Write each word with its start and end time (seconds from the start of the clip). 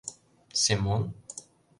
—Семон? 0.61 1.01